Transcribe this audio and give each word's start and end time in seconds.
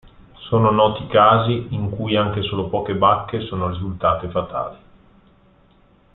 Sono 0.49 0.71
noti 0.71 1.05
casi 1.05 1.67
in 1.75 1.91
cui 1.91 2.15
anche 2.15 2.41
solo 2.41 2.69
poche 2.69 2.95
bacche 2.95 3.41
sono 3.45 3.69
risultate 3.69 4.31
fatali. 4.31 4.77